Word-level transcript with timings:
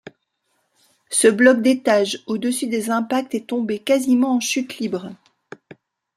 Ce 1.11 1.27
bloc 1.27 1.61
d’étages 1.61 2.23
au-dessus 2.25 2.65
des 2.65 2.89
impacts 2.89 3.35
est 3.35 3.45
tombé 3.45 3.77
quasiment 3.77 4.33
en 4.35 4.39
chute 4.39 4.79
libre. 4.79 5.11